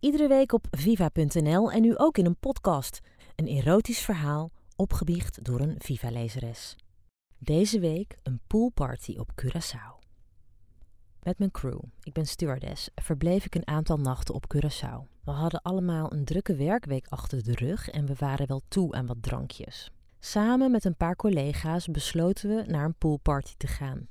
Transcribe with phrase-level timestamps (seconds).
[0.00, 3.00] Iedere week op viva.nl en nu ook in een podcast.
[3.36, 6.76] Een erotisch verhaal opgebiecht door een Viva-lezeres.
[7.38, 10.08] Deze week een poolparty op Curaçao.
[11.22, 15.22] Met mijn crew, ik ben stewardess, verbleef ik een aantal nachten op Curaçao.
[15.24, 19.06] We hadden allemaal een drukke werkweek achter de rug en we waren wel toe aan
[19.06, 19.90] wat drankjes.
[20.20, 24.08] Samen met een paar collega's besloten we naar een poolparty te gaan.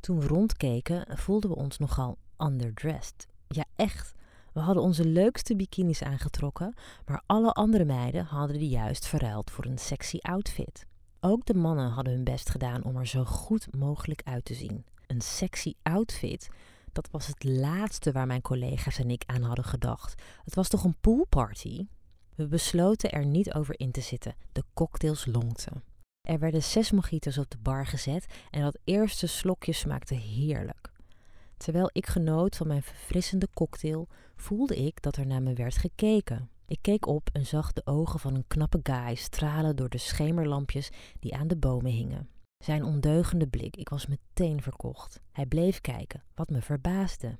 [0.00, 3.26] Toen we rondkeken, voelden we ons nogal underdressed.
[3.48, 4.18] Ja, echt.
[4.52, 6.74] We hadden onze leukste bikinis aangetrokken,
[7.06, 10.86] maar alle andere meiden hadden die juist verruild voor een sexy outfit.
[11.20, 14.84] Ook de mannen hadden hun best gedaan om er zo goed mogelijk uit te zien.
[15.06, 16.48] Een sexy outfit,
[16.92, 20.22] dat was het laatste waar mijn collega's en ik aan hadden gedacht.
[20.44, 21.86] Het was toch een poolparty?
[22.34, 24.34] We besloten er niet over in te zitten.
[24.52, 25.82] De cocktails lonkten.
[26.20, 30.89] Er werden zes mojitos op de bar gezet en dat eerste slokje smaakte heerlijk.
[31.60, 36.50] Terwijl ik genoot van mijn verfrissende cocktail, voelde ik dat er naar me werd gekeken.
[36.66, 40.90] Ik keek op en zag de ogen van een knappe guy stralen door de schemerlampjes
[41.18, 42.28] die aan de bomen hingen.
[42.58, 45.20] Zijn ondeugende blik, ik was meteen verkocht.
[45.32, 47.38] Hij bleef kijken, wat me verbaasde.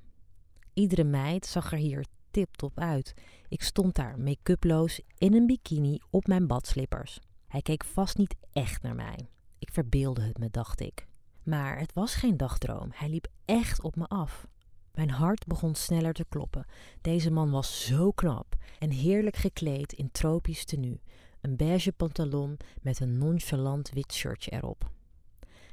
[0.72, 3.14] Iedere meid zag er hier tip-top uit.
[3.48, 7.20] Ik stond daar, make-uploos, in een bikini op mijn badslippers.
[7.46, 9.28] Hij keek vast niet echt naar mij.
[9.58, 11.08] Ik verbeelde het me, dacht ik.
[11.42, 12.90] Maar het was geen dagdroom.
[12.94, 14.46] Hij liep echt op me af.
[14.94, 16.66] Mijn hart begon sneller te kloppen.
[17.00, 21.00] Deze man was zo knap en heerlijk gekleed in tropisch tenue.
[21.40, 24.90] Een beige pantalon met een nonchalant wit shirtje erop.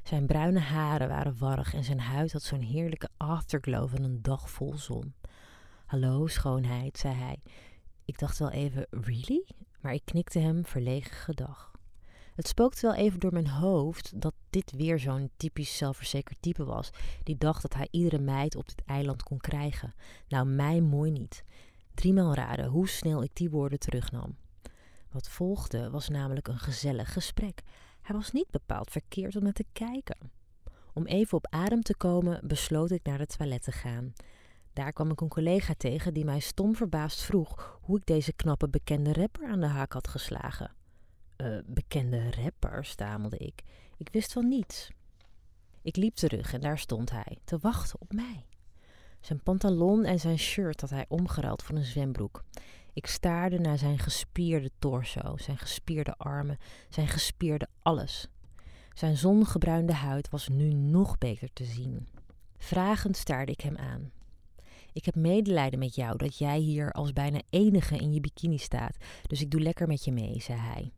[0.04, 4.50] Zijn bruine haren waren warrig en zijn huid had zo'n heerlijke afterglow van een dag
[4.50, 5.14] vol zon.
[5.86, 7.42] Hallo, schoonheid, zei hij.
[8.06, 9.46] Ik dacht wel even, really?
[9.82, 11.72] Maar ik knikte hem verlegen gedag.
[12.38, 16.90] Het spookte wel even door mijn hoofd dat dit weer zo'n typisch zelfverzekerd type was,
[17.24, 19.94] die dacht dat hij iedere meid op dit eiland kon krijgen.
[20.28, 21.44] Nou, mij mooi niet.
[21.94, 24.38] Driemaal raden hoe snel ik die woorden terugnam.
[25.12, 27.62] Wat volgde was namelijk een gezellig gesprek.
[28.02, 30.32] Hij was niet bepaald verkeerd om naar te kijken.
[30.94, 34.14] Om even op adem te komen, besloot ik naar het toilet te gaan.
[34.74, 38.70] Daar kwam ik een collega tegen die mij stom verbaasd vroeg hoe ik deze knappe
[38.70, 40.77] bekende rapper aan de haak had geslagen.
[41.38, 43.64] Uh, bekende rapper, stamelde ik.
[43.98, 44.92] Ik wist van niets.
[45.82, 48.46] Ik liep terug en daar stond hij, te wachten op mij.
[49.20, 52.44] Zijn pantalon en zijn shirt had hij omgeruild voor een zwembroek.
[52.94, 56.58] Ik staarde naar zijn gespierde torso, zijn gespierde armen,
[56.90, 58.28] zijn gespierde alles.
[58.94, 62.08] Zijn zongebruinde huid was nu nog beter te zien.
[62.58, 64.12] Vragend staarde ik hem aan.
[64.94, 68.98] Ik heb medelijden met jou dat jij hier als bijna enige in je bikini staat,
[69.28, 70.92] dus ik doe lekker met je mee, zei hij.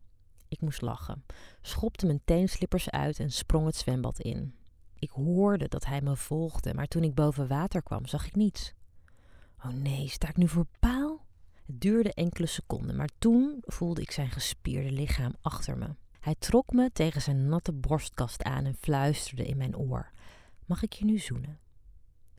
[0.50, 1.24] Ik moest lachen,
[1.62, 4.54] schopte mijn teenslippers uit en sprong het zwembad in.
[4.94, 8.72] Ik hoorde dat hij me volgde, maar toen ik boven water kwam, zag ik niets.
[9.64, 11.26] Oh nee, sta ik nu voor paal?
[11.66, 15.94] Het duurde enkele seconden, maar toen voelde ik zijn gespierde lichaam achter me.
[16.20, 20.10] Hij trok me tegen zijn natte borstkast aan en fluisterde in mijn oor:
[20.66, 21.58] Mag ik je nu zoenen?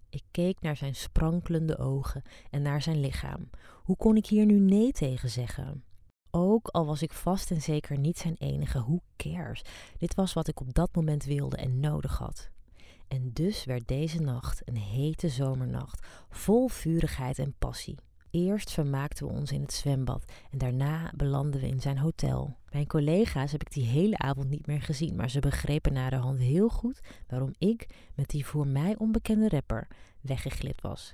[0.10, 3.50] Ik keek naar zijn sprankelende ogen en naar zijn lichaam.
[3.84, 5.84] Hoe kon ik hier nu nee tegen zeggen?
[6.32, 9.62] Ook al was ik vast en zeker niet zijn enige, who cares?
[9.98, 12.50] Dit was wat ik op dat moment wilde en nodig had.
[13.08, 17.96] En dus werd deze nacht een hete zomernacht, vol vurigheid en passie.
[18.30, 22.58] Eerst vermaakten we ons in het zwembad en daarna belanden we in zijn hotel.
[22.70, 26.16] Mijn collega's heb ik die hele avond niet meer gezien, maar ze begrepen na de
[26.16, 29.88] hand heel goed waarom ik met die voor mij onbekende rapper
[30.22, 31.14] weggeglipt was.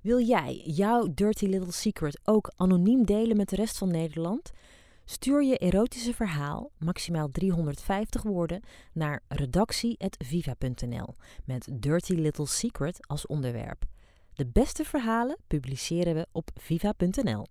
[0.00, 4.50] Wil jij jouw dirty little secret ook anoniem delen met de rest van Nederland?
[5.04, 8.62] Stuur je erotische verhaal, maximaal 350 woorden,
[8.92, 13.84] naar redactie.viva.nl met Dirty Little Secret als onderwerp.
[14.34, 17.46] De beste verhalen publiceren we op viva.nl.